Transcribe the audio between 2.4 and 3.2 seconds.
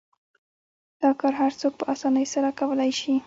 کولای شي.